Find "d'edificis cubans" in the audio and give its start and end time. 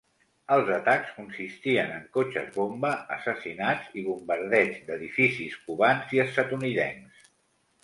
4.89-6.19